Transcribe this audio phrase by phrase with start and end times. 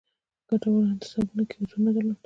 [0.47, 2.17] ګټورو انتصابونو کې حضور نه درلود.